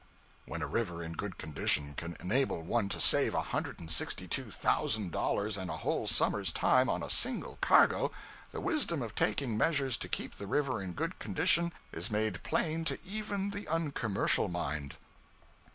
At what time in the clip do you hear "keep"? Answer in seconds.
10.09-10.37